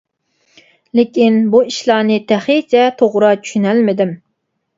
لېكىن 0.99 1.37
بۇ 1.55 1.61
ئىشلارنى 1.67 2.17
تېخىچە 2.33 2.83
توغرا 3.03 3.31
چۈشىنەلمىدىم. 3.45 4.17